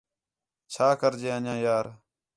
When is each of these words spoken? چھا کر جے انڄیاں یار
چھا 0.71 0.87
کر 0.99 1.13
جے 1.21 1.29
انڄیاں 1.35 1.59
یار 1.65 1.85